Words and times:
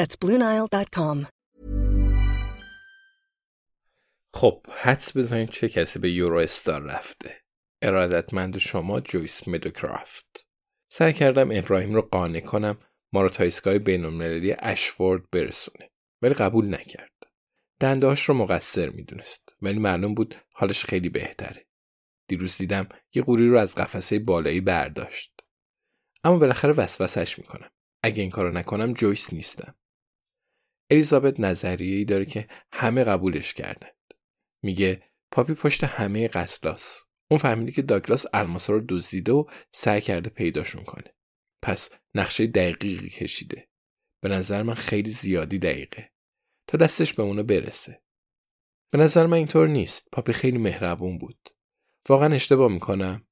That's 0.00 0.16
BlueNile.com. 0.24 1.26
خب 4.34 4.66
حدس 4.70 5.16
بزنید 5.16 5.50
چه 5.50 5.68
کسی 5.68 5.98
به 5.98 6.12
یورو 6.12 6.38
استار 6.38 6.82
رفته. 6.82 7.42
ارادتمند 7.82 8.58
شما 8.58 9.00
جویس 9.00 9.48
مدوکرافت 9.48 10.46
سعی 10.92 11.12
کردم 11.12 11.48
ابراهیم 11.52 11.94
رو 11.94 12.02
قانع 12.02 12.40
کنم 12.40 12.78
ما 13.12 13.22
رو 13.22 13.28
تا 13.28 13.44
ایستگاه 13.44 13.78
بینالمللی 13.78 14.56
اشفورد 14.58 15.30
برسونه 15.30 15.90
ولی 16.22 16.34
قبول 16.34 16.74
نکرد. 16.74 17.12
دندهاش 17.80 18.24
رو 18.24 18.34
مقصر 18.34 18.88
می‌دونست 18.90 19.56
ولی 19.62 19.78
معلوم 19.78 20.14
بود 20.14 20.34
حالش 20.54 20.84
خیلی 20.84 21.08
بهتره. 21.08 21.66
دیروز 22.28 22.58
دیدم 22.58 22.88
یه 23.14 23.22
قوری 23.22 23.48
رو 23.48 23.58
از 23.58 23.74
قفسه 23.74 24.18
بالایی 24.18 24.60
برداشت. 24.60 25.40
اما 26.24 26.38
بالاخره 26.38 26.72
وسوسش 26.72 27.38
می‌کنم. 27.38 27.70
اگه 28.02 28.22
این 28.22 28.30
کارو 28.30 28.52
نکنم 28.52 28.92
جویس 28.92 29.32
نیستم. 29.32 29.74
الیزابت 30.92 31.40
نظریه 31.40 31.96
ای 31.96 32.04
داره 32.04 32.24
که 32.24 32.48
همه 32.72 33.04
قبولش 33.04 33.54
کردند 33.54 34.14
میگه 34.62 35.02
پاپی 35.30 35.54
پشت 35.54 35.84
همه 35.84 36.28
قتلاس. 36.28 37.02
اون 37.30 37.38
فهمیده 37.38 37.72
که 37.72 37.82
داگلاس 37.82 38.26
الماسا 38.32 38.72
رو 38.72 38.84
دزدیده 38.88 39.32
و 39.32 39.44
سعی 39.74 40.00
کرده 40.00 40.30
پیداشون 40.30 40.84
کنه. 40.84 41.14
پس 41.62 41.90
نقشه 42.14 42.46
دقیقی 42.46 43.08
کشیده. 43.08 43.68
به 44.22 44.28
نظر 44.28 44.62
من 44.62 44.74
خیلی 44.74 45.10
زیادی 45.10 45.58
دقیقه. 45.58 46.12
تا 46.68 46.78
دستش 46.78 47.14
به 47.14 47.22
اونو 47.22 47.42
برسه. 47.42 48.02
به 48.92 48.98
نظر 48.98 49.26
من 49.26 49.36
اینطور 49.36 49.68
نیست. 49.68 50.08
پاپی 50.12 50.32
خیلی 50.32 50.58
مهربون 50.58 51.18
بود. 51.18 51.48
واقعا 52.08 52.34
اشتباه 52.34 52.72
می‌کنم؟ 52.72 53.26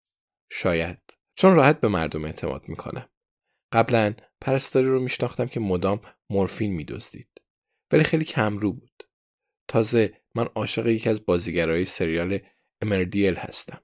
شاید. 0.51 1.03
چون 1.35 1.55
راحت 1.55 1.81
به 1.81 1.89
مردم 1.89 2.25
اعتماد 2.25 2.69
می‌کنم. 2.69 3.09
قبلا 3.73 4.15
پرستاری 4.41 4.87
رو 4.87 5.01
میشناختم 5.01 5.47
که 5.47 5.61
مدام 5.61 6.01
مورفین 6.31 6.73
میدزدید. 6.73 7.31
ولی 7.93 8.05
خیلی 8.05 8.25
کمرو 8.25 8.73
بود. 8.73 9.03
تازه 9.69 10.23
من 10.35 10.45
عاشق 10.45 10.87
یکی 10.87 11.09
از 11.09 11.27
بازیگرای 11.27 11.85
سریال 11.85 12.39
امردیل 12.83 13.35
هستم. 13.35 13.83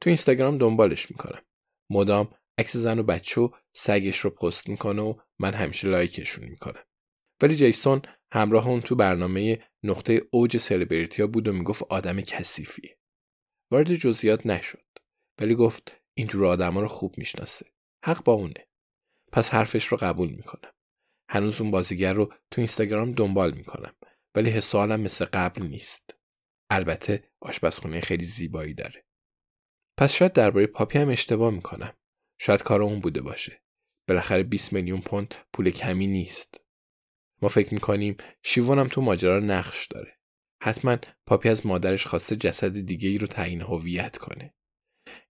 تو 0.00 0.10
اینستاگرام 0.10 0.58
دنبالش 0.58 1.10
می‌کنم. 1.10 1.42
مدام 1.90 2.34
عکس 2.58 2.76
زن 2.76 2.98
و 2.98 3.02
بچه 3.02 3.40
و 3.40 3.48
سگش 3.72 4.18
رو 4.18 4.30
پست 4.30 4.68
می‌کنه 4.68 5.02
و 5.02 5.14
من 5.38 5.54
همیشه 5.54 5.88
لایکشون 5.88 6.48
می‌کنم. 6.48 6.84
ولی 7.42 7.56
جیسون 7.56 8.02
همراه 8.32 8.68
اون 8.68 8.80
تو 8.80 8.94
برنامه 8.94 9.64
نقطه 9.82 10.22
اوج 10.30 10.56
سلبریتیا 10.56 11.26
بود 11.26 11.48
و 11.48 11.52
می‌گفت 11.52 11.82
آدم 11.82 12.20
کثیفیه. 12.20 12.98
وارد 13.70 13.94
جزئیات 13.94 14.46
نشد. 14.46 14.84
ولی 15.40 15.54
گفت 15.54 15.96
اینجور 16.14 16.46
آدما 16.46 16.80
رو 16.80 16.88
خوب 16.88 17.18
می‌شناسه. 17.18 17.66
حق 18.04 18.24
با 18.24 18.32
اونه. 18.32 18.68
پس 19.32 19.50
حرفش 19.50 19.86
رو 19.86 19.96
قبول 19.96 20.28
می‌کنم. 20.28 20.72
هنوز 21.30 21.60
اون 21.60 21.70
بازیگر 21.70 22.12
رو 22.12 22.26
تو 22.26 22.60
اینستاگرام 22.60 23.12
دنبال 23.12 23.54
می‌کنم. 23.54 23.94
ولی 24.34 24.50
حس 24.50 24.74
مثل 24.74 25.24
قبل 25.24 25.62
نیست. 25.62 26.14
البته 26.70 27.30
آشپزخونه 27.40 28.00
خیلی 28.00 28.24
زیبایی 28.24 28.74
داره. 28.74 29.04
پس 29.98 30.12
شاید 30.12 30.32
درباره 30.32 30.66
پاپی 30.66 30.98
هم 30.98 31.08
اشتباه 31.08 31.50
می‌کنم. 31.50 31.96
شاید 32.40 32.62
کار 32.62 32.82
اون 32.82 33.00
بوده 33.00 33.22
باشه. 33.22 33.62
بالاخره 34.08 34.42
20 34.42 34.72
میلیون 34.72 35.00
پوند 35.00 35.34
پول 35.52 35.70
کمی 35.70 36.06
نیست. 36.06 36.60
ما 37.42 37.48
فکر 37.48 37.74
می‌کنیم 37.74 38.16
شیوون 38.42 38.88
تو 38.88 39.00
ماجرا 39.00 39.40
نقش 39.40 39.86
داره. 39.86 40.18
حتما 40.62 40.96
پاپی 41.26 41.48
از 41.48 41.66
مادرش 41.66 42.06
خواسته 42.06 42.36
جسد 42.36 42.80
دیگه 42.80 43.08
ای 43.08 43.18
رو 43.18 43.26
تعیین 43.26 43.60
هویت 43.60 44.18
کنه. 44.18 44.54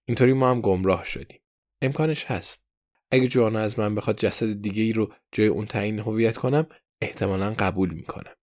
اینطوری 0.05 0.33
ما 0.33 0.49
هم 0.51 0.61
گمراه 0.61 1.05
شدیم. 1.05 1.41
امکانش 1.81 2.25
هست. 2.25 2.70
اگه 3.11 3.27
جوانا 3.27 3.59
از 3.59 3.79
من 3.79 3.95
بخواد 3.95 4.19
جسد 4.19 4.61
دیگه 4.61 4.83
ای 4.83 4.93
رو 4.93 5.13
جای 5.31 5.47
اون 5.47 5.65
تعیین 5.65 5.99
هویت 5.99 6.37
کنم 6.37 6.67
احتمالا 7.01 7.53
قبول 7.59 7.93
می‌کنم. 7.93 8.35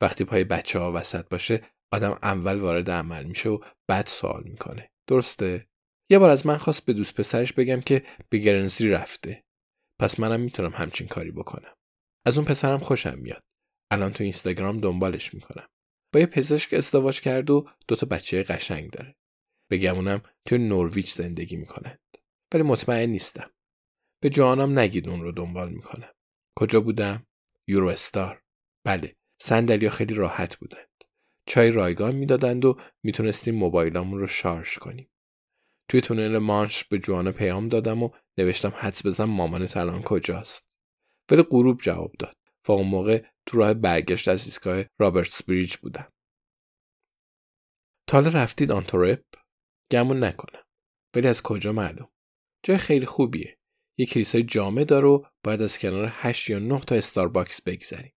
وقتی 0.00 0.24
پای 0.24 0.44
بچه 0.44 0.78
ها 0.78 0.92
وسط 0.92 1.28
باشه 1.28 1.62
آدم 1.92 2.18
اول 2.22 2.58
وارد 2.58 2.90
عمل 2.90 3.24
میشه 3.24 3.48
و 3.48 3.58
بعد 3.88 4.06
سوال 4.06 4.42
می‌کنه. 4.44 4.90
درسته؟ 5.06 5.68
یه 6.10 6.18
بار 6.18 6.30
از 6.30 6.46
من 6.46 6.56
خواست 6.56 6.86
به 6.86 6.92
دوست 6.92 7.14
پسرش 7.14 7.52
بگم 7.52 7.80
که 7.80 8.02
به 8.28 8.38
گرنزی 8.38 8.88
رفته. 8.88 9.44
پس 10.00 10.20
منم 10.20 10.40
می‌تونم 10.40 10.72
همچین 10.74 11.08
کاری 11.08 11.30
بکنم. 11.30 11.74
از 12.26 12.38
اون 12.38 12.46
پسرم 12.46 12.78
خوشم 12.78 13.18
میاد. 13.18 13.42
الان 13.90 14.12
تو 14.12 14.22
اینستاگرام 14.24 14.80
دنبالش 14.80 15.34
می‌کنم. 15.34 15.68
با 16.14 16.20
یه 16.20 16.26
پزشک 16.26 16.74
ازدواج 16.74 17.20
کرد 17.20 17.50
و 17.50 17.68
دوتا 17.88 18.06
بچه 18.06 18.42
قشنگ 18.42 18.90
داره. 18.90 19.16
بگمونم 19.70 20.22
تو 20.44 20.58
نورویچ 20.58 21.14
زندگی 21.14 21.56
می‌کنند. 21.56 22.00
ولی 22.54 22.62
مطمئن 22.62 23.10
نیستم. 23.10 23.50
به 24.22 24.30
جوانم 24.30 24.78
نگید 24.78 25.08
اون 25.08 25.22
رو 25.22 25.32
دنبال 25.32 25.70
می‌کنم 25.72 26.12
کجا 26.58 26.80
بودم؟ 26.80 27.26
یورو 27.68 27.88
استار 27.88 28.42
بله 28.84 29.16
صندلیا 29.40 29.90
خیلی 29.90 30.14
راحت 30.14 30.56
بودند. 30.56 30.88
چای 31.46 31.70
رایگان 31.70 32.14
می‌دادند 32.14 32.64
و 32.64 32.80
می‌تونستیم 33.02 33.54
موبایلامون 33.54 34.20
رو 34.20 34.26
شارژ 34.26 34.78
کنیم. 34.78 35.10
توی 35.88 36.00
تونل 36.00 36.38
مانش 36.38 36.84
به 36.84 36.98
جوانا 36.98 37.32
پیام 37.32 37.68
دادم 37.68 38.02
و 38.02 38.10
نوشتم 38.38 38.72
حدس 38.76 39.06
بزن 39.06 39.24
مامانت 39.24 39.76
الان 39.76 40.02
کجاست. 40.02 40.68
ولی 41.30 41.42
غروب 41.42 41.80
جواب 41.80 42.12
داد. 42.18 42.36
و 42.68 42.72
اون 42.72 42.88
موقع 42.88 43.24
تو 43.46 43.58
راه 43.58 43.74
برگشت 43.74 44.28
از 44.28 44.46
ایستگاه 44.46 44.84
رابرتس 44.98 45.42
بریج 45.42 45.76
بودم. 45.76 46.12
تاله 48.08 48.30
رفتید 48.30 48.72
آنتورپ 48.72 49.24
گمون 49.90 50.24
نکنم. 50.24 50.62
ولی 51.16 51.28
از 51.28 51.42
کجا 51.42 51.72
معلوم؟ 51.72 52.08
جای 52.62 52.78
خیلی 52.78 53.06
خوبیه. 53.06 53.55
یه 53.98 54.06
کلیسای 54.06 54.42
جامع 54.42 54.84
داره 54.84 55.08
و 55.08 55.22
باید 55.44 55.62
از 55.62 55.78
کنار 55.78 56.08
8 56.12 56.50
یا 56.50 56.58
9 56.58 56.80
تا 56.80 56.94
استارباکس 56.94 57.62
بگذریم 57.62 58.12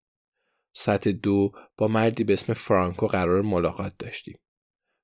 ساعت 0.75 1.07
دو 1.07 1.51
با 1.77 1.87
مردی 1.87 2.23
به 2.23 2.33
اسم 2.33 2.53
فرانکو 2.53 3.07
قرار 3.07 3.41
ملاقات 3.41 3.93
داشتیم 3.99 4.39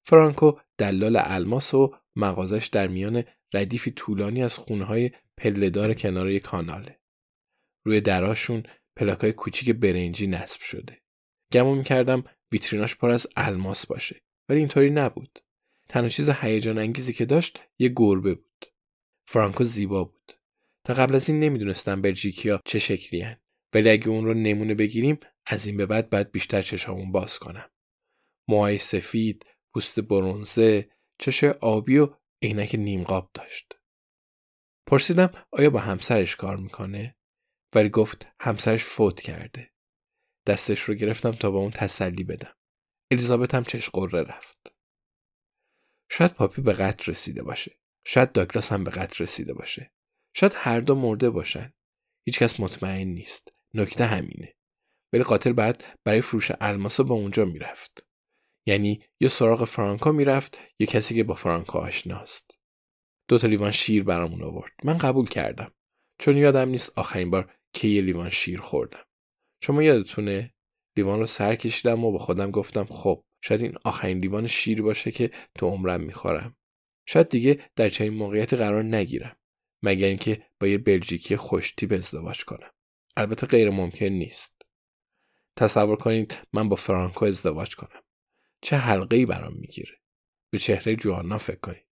فرانکو 0.05 0.51
دلال 0.77 1.17
الماس 1.19 1.73
و 1.73 1.95
مغازش 2.15 2.67
در 2.67 2.87
میان 2.87 3.23
ردیفی 3.53 3.91
طولانی 3.91 4.43
از 4.43 4.57
خونهای 4.57 5.11
پلهدار 5.37 5.93
کنار 5.93 6.29
یک 6.29 6.43
کاناله. 6.43 6.99
روی 7.85 8.01
دراشون 8.01 8.63
پلاکای 8.95 9.33
کوچیک 9.33 9.69
برنجی 9.69 10.27
نصب 10.27 10.61
شده. 10.61 11.01
گمون 11.51 11.77
می‌کردم 11.77 12.23
ویتریناش 12.51 12.95
پر 12.95 13.09
از 13.09 13.27
الماس 13.35 13.85
باشه 13.85 14.21
ولی 14.49 14.59
اینطوری 14.59 14.89
نبود. 14.89 15.39
تنها 15.89 16.09
چیز 16.09 16.29
هیجان 16.29 16.77
انگیزی 16.77 17.13
که 17.13 17.25
داشت 17.25 17.59
یه 17.79 17.93
گربه 17.95 18.33
بود. 18.33 18.65
فرانکو 19.27 19.63
زیبا 19.63 20.03
بود. 20.03 20.33
تا 20.85 20.93
قبل 20.93 21.15
از 21.15 21.29
این 21.29 21.39
نمی‌دونستم 21.39 22.01
بلژیکیا 22.01 22.61
چه 22.65 22.79
شکلی 22.79 23.35
ولی 23.73 23.89
اگه 23.89 24.09
اون 24.09 24.25
رو 24.25 24.33
نمونه 24.33 24.75
بگیریم 24.75 25.19
از 25.45 25.65
این 25.65 25.77
به 25.77 25.85
بعد 25.85 26.09
باید 26.09 26.31
بیشتر 26.31 26.61
چشامون 26.61 27.11
باز 27.11 27.39
کنم. 27.39 27.71
موهای 28.49 28.77
سفید 28.77 29.45
پوست 29.73 29.99
برونزه 29.99 30.89
چش 31.19 31.43
آبی 31.43 31.97
و 31.97 32.15
عینک 32.41 32.75
نیمقاب 32.75 33.31
داشت. 33.33 33.73
پرسیدم 34.87 35.31
آیا 35.51 35.69
با 35.69 35.79
همسرش 35.79 36.35
کار 36.35 36.57
می‌کنه؟ 36.57 37.15
ولی 37.75 37.89
گفت 37.89 38.27
همسرش 38.39 38.83
فوت 38.83 39.21
کرده. 39.21 39.71
دستش 40.47 40.79
رو 40.81 40.93
گرفتم 40.93 41.31
تا 41.31 41.51
با 41.51 41.59
اون 41.59 41.71
تسلی 41.71 42.23
بدم. 42.23 42.55
الیزابت 43.11 43.55
هم 43.55 43.63
چش 43.63 43.89
قره 43.89 44.21
رفت. 44.21 44.75
شاید 46.11 46.33
پاپی 46.33 46.61
به 46.61 46.73
قتل 46.73 47.11
رسیده 47.11 47.43
باشه. 47.43 47.79
شاید 48.05 48.31
داگلاس 48.31 48.71
هم 48.71 48.83
به 48.83 48.91
قتل 48.91 49.23
رسیده 49.23 49.53
باشه. 49.53 49.94
شاید 50.35 50.53
هر 50.55 50.79
دو 50.79 50.95
مرده 50.95 51.29
باشن. 51.29 51.73
هیچکس 52.27 52.59
مطمئن 52.59 53.07
نیست. 53.07 53.53
نکته 53.73 54.05
همینه. 54.05 54.53
ولی 55.13 55.23
قاتل 55.23 55.53
بعد 55.53 55.83
برای 56.03 56.21
فروش 56.21 56.51
الماسا 56.61 57.03
با 57.03 57.15
اونجا 57.15 57.45
می‌رفت. 57.45 58.07
یعنی 58.67 59.01
یا 59.19 59.29
سراغ 59.29 59.63
فرانکو 59.63 60.11
می‌رفت 60.11 60.57
یا 60.79 60.87
کسی 60.87 61.15
که 61.15 61.23
با 61.23 61.33
فرانکو 61.33 61.77
آشناست. 61.77 62.59
دو 63.29 63.37
تا 63.37 63.47
لیوان 63.47 63.71
شیر 63.71 64.03
برامون 64.03 64.43
آورد. 64.43 64.71
من 64.83 64.97
قبول 64.97 65.27
کردم. 65.27 65.71
چون 66.19 66.37
یادم 66.37 66.69
نیست 66.69 66.99
آخرین 66.99 67.29
بار 67.29 67.53
کی 67.73 68.01
لیوان 68.01 68.29
شیر 68.29 68.61
خوردم. 68.61 69.03
شما 69.63 69.83
یادتونه؟ 69.83 70.53
لیوان 70.97 71.19
رو 71.19 71.25
سر 71.25 71.55
کشیدم 71.55 72.05
و 72.05 72.11
با 72.11 72.17
خودم 72.17 72.51
گفتم 72.51 72.85
خب 72.85 73.23
شاید 73.43 73.61
این 73.61 73.75
آخرین 73.85 74.17
لیوان 74.17 74.47
شیر 74.47 74.81
باشه 74.81 75.11
که 75.11 75.31
تو 75.55 75.69
عمرم 75.69 76.01
می‌خورم. 76.01 76.57
شاید 77.07 77.29
دیگه 77.29 77.69
در 77.75 77.89
چنین 77.89 78.13
موقعیتی 78.13 78.55
قرار 78.55 78.83
نگیرم. 78.83 79.37
مگر 79.85 80.07
اینکه 80.07 80.45
با 80.59 80.67
یه 80.67 80.77
بلژیکی 80.77 81.37
خوشتیپ 81.37 81.93
ازدواج 81.93 82.45
کنم. 82.45 82.71
البته 83.17 83.47
غیر 83.47 83.69
ممکن 83.69 84.05
نیست. 84.05 84.61
تصور 85.55 85.95
کنید 85.95 86.37
من 86.53 86.69
با 86.69 86.75
فرانکو 86.75 87.25
ازدواج 87.25 87.75
کنم. 87.75 88.01
چه 88.61 88.77
حلقه 88.77 89.17
ای 89.17 89.25
برام 89.25 89.53
می‌گیره. 89.53 89.99
به 90.51 90.57
چهره 90.57 90.95
جوانا 90.95 91.37
فکر 91.37 91.59
کنید. 91.59 91.87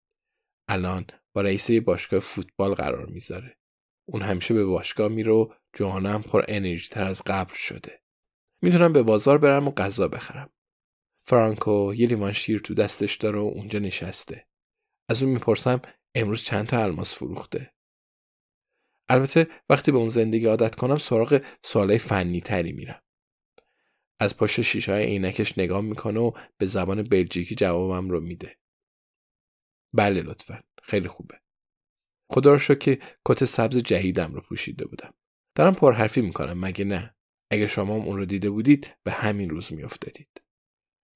الان 0.68 1.06
با 1.34 1.42
رئیس 1.42 1.72
باشگاه 1.72 2.20
فوتبال 2.20 2.74
قرار 2.74 3.06
می‌ذاره. 3.06 3.58
اون 4.06 4.22
همیشه 4.22 4.54
به 4.54 4.66
باشگاه 4.66 5.08
میره 5.08 5.32
و 5.32 5.54
جوانا 5.74 6.14
هم 6.14 6.22
پر 6.22 6.44
انرژی 6.48 6.90
تر 6.90 7.04
از 7.04 7.22
قبل 7.26 7.54
شده. 7.54 8.02
می‌تونم 8.62 8.94
به 8.94 9.04
بازار 9.04 9.38
برم 9.38 9.68
و 9.68 9.72
غذا 9.72 10.08
بخرم. 10.08 10.50
فرانکو 11.18 11.94
یه 11.96 12.08
لیوان 12.08 12.32
شیر 12.32 12.60
تو 12.60 12.74
دستش 12.74 13.16
داره 13.16 13.40
و 13.40 13.52
اونجا 13.56 13.80
نشسته. 13.80 14.48
از 15.10 15.24
اون 15.24 15.32
می‌پرسم 15.32 15.82
امروز 16.16 16.44
چند 16.44 16.68
تا 16.68 16.84
الماس 16.84 17.16
فروخته؟ 17.16 17.73
البته 19.14 19.48
وقتی 19.70 19.92
به 19.92 19.98
اون 19.98 20.10
زندگی 20.10 20.46
عادت 20.46 20.76
کنم 20.76 20.98
سراغ 20.98 21.42
سوالای 21.64 21.98
فنی 21.98 22.42
تری 22.42 22.72
میرم. 22.72 23.02
از 24.20 24.38
پشت 24.38 24.62
شیشه 24.62 24.92
های 24.92 25.06
عینکش 25.06 25.58
نگاه 25.58 25.82
می‌کنه 25.82 26.20
و 26.20 26.32
به 26.58 26.66
زبان 26.66 27.04
بلژیکی 27.04 27.56
جوابم 27.56 28.10
رو 28.10 28.22
میده. 28.22 28.58
بله 29.94 30.22
لطفا. 30.22 30.64
خیلی 30.84 31.08
خوبه. 31.08 31.40
خدا 32.32 32.52
رو 32.52 32.58
شکر 32.58 32.76
که 32.76 33.00
کت 33.26 33.46
سبز 33.46 33.78
جهیدم 33.78 34.34
رو 34.34 34.42
پوشیده 34.42 34.86
بودم. 34.86 35.14
دارم 35.56 35.74
پرحرفی 35.74 36.22
می‌کنم 36.22 36.60
مگه 36.60 36.86
نه؟ 36.86 37.16
اگه 37.52 37.68
شما 37.68 37.96
هم 37.96 38.02
اون 38.02 38.18
رو 38.18 38.26
دیده 38.26 38.50
بودید 38.50 38.98
به 39.04 39.12
همین 39.12 39.50
روز 39.50 39.74
میافتادید. 39.74 40.42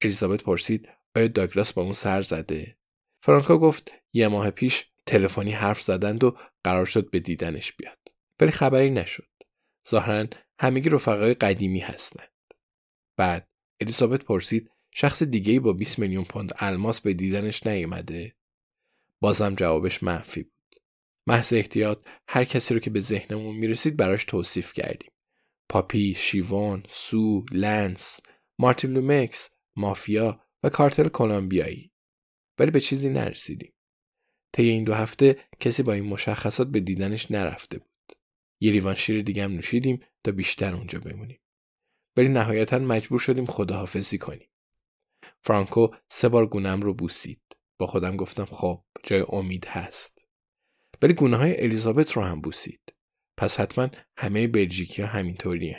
الیزابت 0.02 0.44
پرسید 0.44 0.90
آیا 1.16 1.28
داگلاس 1.28 1.74
با 1.74 1.82
اون 1.82 1.94
سر 1.94 2.22
زده؟ 2.22 2.78
فرانکا 3.24 3.58
گفت 3.58 3.92
یه 4.14 4.28
ماه 4.28 4.52
پیش 4.52 4.92
تلفنی 5.08 5.52
حرف 5.52 5.82
زدند 5.82 6.24
و 6.24 6.38
قرار 6.64 6.86
شد 6.86 7.10
به 7.10 7.20
دیدنش 7.20 7.74
بیاد. 7.74 7.98
ولی 8.40 8.52
خبری 8.52 8.90
نشد. 8.90 9.28
ظاهرا 9.90 10.28
همگی 10.60 10.90
رفقای 10.90 11.34
قدیمی 11.34 11.80
هستند. 11.80 12.30
بعد 13.18 13.48
الیزابت 13.82 14.24
پرسید 14.24 14.72
شخص 14.94 15.24
دیگه 15.24 15.60
با 15.60 15.74
20 15.74 16.00
میلیون 16.00 16.24
پوند 16.24 16.54
الماس 16.58 17.02
به 17.02 17.14
دیدنش 17.14 17.68
نیومده؟ 17.68 18.36
بازم 19.20 19.56
جوابش 19.56 20.04
منفی 20.04 20.44
بود. 20.44 20.82
محض 21.28 21.54
احتیاط 21.54 22.08
هر 22.28 22.44
کسی 22.44 22.74
رو 22.74 22.80
که 22.80 22.90
به 22.90 23.02
ذهنمون 23.02 23.56
می‌رسید 23.56 23.98
براش 23.98 24.26
توصیف 24.26 24.74
کردیم. 24.74 25.12
پاپی، 25.70 26.14
شیوان، 26.14 26.84
سو، 26.90 27.46
لنس، 27.52 28.20
مارتین 28.60 28.94
لومکس، 28.94 29.50
مافیا 29.76 30.42
و 30.64 30.70
کارتل 30.70 31.10
کلمبیایی. 31.10 31.92
ولی 32.60 32.72
به 32.72 32.80
چیزی 32.80 33.10
نرسیدیم. 33.10 33.74
طی 34.54 34.70
این 34.70 34.84
دو 34.84 34.94
هفته 34.94 35.40
کسی 35.60 35.84
با 35.84 35.94
این 35.94 36.06
مشخصات 36.06 36.68
به 36.68 36.80
دیدنش 36.80 37.32
نرفته 37.32 37.78
بود. 37.78 38.18
یه 38.62 38.72
لیوان 38.72 38.96
شیر 38.96 39.22
دیگه 39.22 39.44
هم 39.44 39.52
نوشیدیم 39.52 40.00
تا 40.24 40.32
بیشتر 40.32 40.76
اونجا 40.76 41.00
بمونیم. 41.00 41.40
ولی 42.18 42.28
نهایتا 42.28 42.80
مجبور 42.80 43.20
شدیم 43.20 43.46
خداحافظی 43.46 44.18
کنیم. 44.18 44.50
فرانکو 45.44 45.88
سه 46.10 46.30
بار 46.30 46.48
گونم 46.48 46.82
رو 46.82 46.94
بوسید. 46.94 47.42
با 47.80 47.88
خودم 47.88 48.16
گفتم 48.16 48.46
خب 48.46 48.84
جای 49.04 49.26
امید 49.30 49.66
هست. 49.66 50.26
ولی 51.02 51.14
گونه 51.14 51.38
های 51.38 51.64
الیزابت 51.64 52.12
رو 52.12 52.24
هم 52.24 52.42
بوسید. 52.42 52.94
پس 53.38 53.60
حتما 53.60 53.90
همه 54.18 54.48
بلژیکی 54.48 55.02
ها 55.02 55.08
همینطوری 55.08 55.76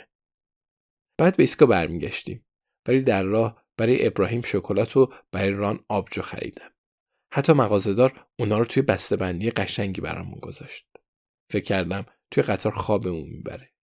بعد 1.17 1.37
به 1.37 1.43
ایسکا 1.43 1.65
برمیگشتیم. 1.65 2.45
ولی 2.87 3.01
در 3.01 3.23
راه 3.23 3.65
برای 3.77 4.07
ابراهیم 4.07 4.41
شکلات 4.41 4.97
و 4.97 5.13
برای 5.31 5.51
ران 5.51 5.85
آبجو 5.89 6.21
خریدم. 6.21 6.71
حتی 7.33 7.53
مغازهدار 7.53 8.27
اونا 8.39 8.57
رو 8.57 8.65
توی 8.65 8.83
بندی 9.19 9.51
قشنگی 9.51 10.01
برامون 10.01 10.39
گذاشت. 10.39 10.87
فکر 11.51 11.63
کردم 11.63 12.05
توی 12.31 12.43
قطار 12.43 12.71
خوابمون 12.71 13.29
می‌بره. 13.29 13.73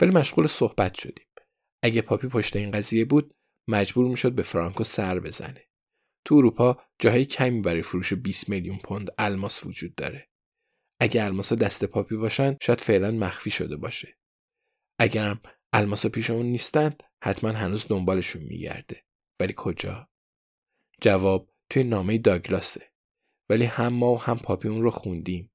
ولی 0.00 0.10
مشغول 0.10 0.46
صحبت 0.46 0.94
شدیم. 0.94 1.26
اگه 1.82 2.02
پاپی 2.02 2.28
پشت 2.28 2.56
این 2.56 2.70
قضیه 2.70 3.04
بود 3.04 3.34
مجبور 3.68 4.08
می‌شد 4.08 4.32
به 4.32 4.42
فرانکو 4.42 4.84
سر 4.84 5.20
بزنه. 5.20 5.68
تو 6.24 6.34
اروپا 6.34 6.82
جاهای 6.98 7.24
کمی 7.24 7.60
برای 7.60 7.82
فروش 7.82 8.12
20 8.12 8.48
میلیون 8.48 8.78
پوند 8.78 9.10
الماس 9.18 9.66
وجود 9.66 9.94
داره. 9.94 10.28
اگه 11.00 11.24
الماسا 11.24 11.54
دست 11.54 11.84
پاپی 11.84 12.16
باشن 12.16 12.56
شاید 12.62 12.80
فعلا 12.80 13.10
مخفی 13.10 13.50
شده 13.50 13.76
باشه. 13.76 14.18
اگرم 14.98 15.42
الماسا 15.72 16.08
پیشمون 16.08 16.46
نیستند 16.46 17.02
حتما 17.24 17.50
هنوز 17.50 17.88
دنبالشون 17.88 18.42
میگرده. 18.42 19.04
ولی 19.40 19.54
کجا؟ 19.56 20.08
جواب 21.00 21.51
توی 21.72 21.84
نامه 21.84 22.18
داگلاسه. 22.18 22.92
ولی 23.50 23.64
هم 23.64 23.92
ما 23.92 24.12
و 24.12 24.20
هم 24.20 24.38
پاپی 24.38 24.68
اون 24.68 24.82
رو 24.82 24.90
خوندیم. 24.90 25.52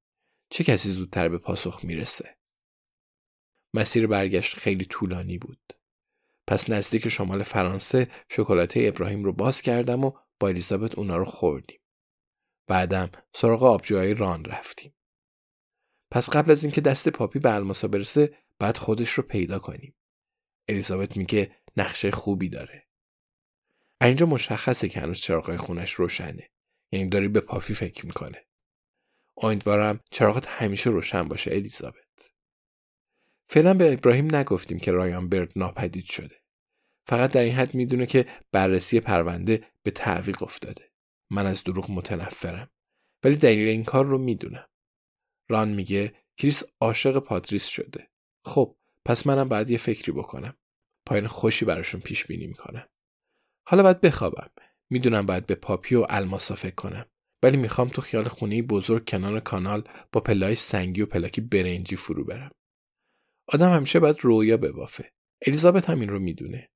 چه 0.49 0.63
کسی 0.63 0.89
زودتر 0.89 1.29
به 1.29 1.37
پاسخ 1.37 1.85
می‌رسه؟ 1.85 2.37
مسیر 3.73 4.07
برگشت 4.07 4.55
خیلی 4.55 4.85
طولانی 4.85 5.37
بود. 5.37 5.73
پس 6.47 6.69
نزدیک 6.69 7.07
شمال 7.07 7.43
فرانسه 7.43 8.11
شکلاته 8.29 8.79
ابراهیم 8.83 9.23
رو 9.23 9.33
باز 9.33 9.61
کردم 9.61 10.03
و 10.03 10.11
با 10.39 10.47
الیزابت 10.47 10.97
اونا 10.97 11.17
رو 11.17 11.25
خوردیم. 11.25 11.79
بعدم 12.67 13.11
سراغ 13.33 13.63
آبجوهای 13.63 14.13
ران 14.13 14.45
رفتیم. 14.45 14.95
پس 16.11 16.29
قبل 16.29 16.51
از 16.51 16.63
اینکه 16.63 16.81
دست 16.81 17.09
پاپی 17.09 17.39
به 17.39 17.53
الماسا 17.55 17.87
برسه 17.87 18.37
بعد 18.59 18.77
خودش 18.77 19.09
رو 19.09 19.23
پیدا 19.23 19.59
کنیم. 19.59 19.95
الیزابت 20.69 21.17
میگه 21.17 21.55
نقشه 21.77 22.11
خوبی 22.11 22.49
داره. 22.49 22.86
اینجا 24.01 24.25
مشخصه 24.25 24.89
که 24.89 24.99
هنوز 24.99 25.19
چراغای 25.19 25.57
خونش 25.57 25.93
روشنه. 25.93 26.49
یعنی 26.91 27.09
داری 27.09 27.27
به 27.27 27.39
پاپی 27.39 27.73
فکر 27.73 28.05
می‌کنه. 28.05 28.45
امیدوارم 29.37 29.99
چراغت 30.11 30.47
همیشه 30.47 30.89
روشن 30.89 31.23
باشه 31.23 31.51
الیزابت. 31.51 32.31
فعلا 33.49 33.73
به 33.73 33.93
ابراهیم 33.93 34.35
نگفتیم 34.35 34.79
که 34.79 34.91
رایان 34.91 35.29
برد 35.29 35.51
ناپدید 35.55 36.05
شده. 36.05 36.35
فقط 37.07 37.31
در 37.31 37.41
این 37.41 37.53
حد 37.53 37.75
می‌دونه 37.75 38.05
که 38.05 38.25
بررسی 38.51 38.99
پرونده 38.99 39.67
به 39.83 39.91
تعویق 39.91 40.43
افتاده. 40.43 40.91
من 41.29 41.45
از 41.45 41.63
دروغ 41.63 41.91
متنفرم. 41.91 42.69
ولی 43.23 43.35
دلیل 43.35 43.67
این 43.67 43.83
کار 43.83 44.05
رو 44.05 44.17
می‌دونم. 44.17 44.67
ران 45.49 45.69
میگه 45.69 46.13
کریس 46.37 46.63
عاشق 46.81 47.19
پاتریس 47.19 47.65
شده. 47.65 48.07
خب 48.43 48.75
پس 49.05 49.27
منم 49.27 49.49
باید 49.49 49.69
یه 49.69 49.77
فکری 49.77 50.11
بکنم. 50.11 50.57
پایان 51.05 51.27
خوشی 51.27 51.65
براشون 51.65 52.01
پیش 52.01 52.25
بینی 52.25 52.47
می‌کنم. 52.47 52.89
حالا 53.69 53.83
باید 53.83 54.01
بخوابم. 54.01 54.49
می‌دونم 54.89 55.25
باید 55.25 55.45
به 55.45 55.55
پاپی 55.55 55.95
و 55.95 56.05
الماسا 56.09 56.55
فکر 56.55 56.75
کنم. 56.75 57.05
ولی 57.43 57.57
می‌خوام 57.57 57.89
تو 57.89 58.01
خیال 58.01 58.27
خونه 58.27 58.61
بزرگ 58.61 59.09
کنار 59.09 59.39
کانال 59.39 59.83
با 60.11 60.21
پله‌های 60.21 60.55
سنگی 60.55 61.01
و 61.01 61.05
پلاکی 61.05 61.41
برنجی 61.41 61.95
فرو 61.95 62.23
برم. 62.23 62.51
آدم 63.47 63.73
همیشه 63.73 63.99
باید 63.99 64.17
رویا 64.21 64.57
ببافه. 64.57 65.11
الیزابت 65.47 65.89
هم 65.89 65.99
این 65.99 66.09
رو 66.09 66.19
می‌دونه. 66.19 66.69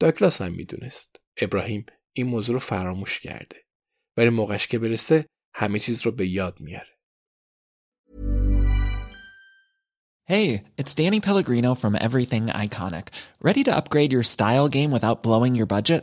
داگلاس 0.00 0.42
هم 0.42 0.52
می‌دونست. 0.52 1.16
ابراهیم 1.36 1.86
این 2.12 2.26
موضوع 2.26 2.52
رو 2.52 2.58
فراموش 2.58 3.20
کرده. 3.20 3.56
ولی 4.16 4.28
موقعش 4.28 4.66
که 4.66 4.78
برسه 4.78 5.26
همه 5.54 5.78
چیز 5.78 6.02
رو 6.02 6.12
به 6.12 6.28
یاد 6.28 6.60
میاره. 6.60 6.96
Hey, 10.28 10.60
it's 10.80 10.94
Danny 10.94 11.20
Pellegrino 11.20 11.74
from 11.82 11.94
Everything 12.06 12.44
Iconic. 12.48 13.06
Ready 13.40 13.62
to 13.64 13.76
upgrade 13.76 14.12
your 14.12 14.24
style 14.24 14.68
game 14.68 14.90
without 14.90 15.22
blowing 15.22 15.54
your 15.54 15.66
budget? 15.66 16.02